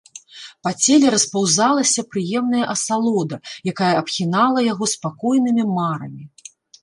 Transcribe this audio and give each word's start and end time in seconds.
Па 0.67 0.71
целе 0.83 1.07
распаўзалася 1.15 2.01
прыемная 2.13 2.63
асалода, 2.75 3.35
якая 3.73 3.91
абхінала 4.01 4.59
яго 4.73 4.85
спакойнымі 4.95 5.63
марамі. 5.77 6.23